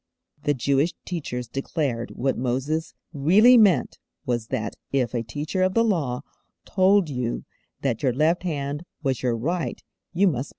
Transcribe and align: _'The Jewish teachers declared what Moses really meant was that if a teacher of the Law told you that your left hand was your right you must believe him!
_'The 0.45 0.55
Jewish 0.55 0.95
teachers 1.05 1.47
declared 1.47 2.09
what 2.15 2.35
Moses 2.35 2.95
really 3.13 3.55
meant 3.55 3.99
was 4.25 4.47
that 4.47 4.75
if 4.91 5.13
a 5.13 5.21
teacher 5.21 5.61
of 5.61 5.75
the 5.75 5.83
Law 5.83 6.21
told 6.65 7.07
you 7.07 7.45
that 7.83 8.01
your 8.01 8.11
left 8.11 8.41
hand 8.41 8.83
was 9.03 9.21
your 9.21 9.37
right 9.37 9.79
you 10.11 10.25
must 10.27 10.33
believe 10.33 10.39
him! 10.39 10.49